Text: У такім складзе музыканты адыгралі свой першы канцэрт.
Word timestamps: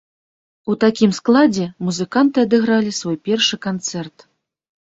У 0.73 0.75
такім 0.83 1.11
складзе 1.17 1.67
музыканты 1.89 2.37
адыгралі 2.47 2.97
свой 3.01 3.17
першы 3.29 3.55
канцэрт. 3.67 4.17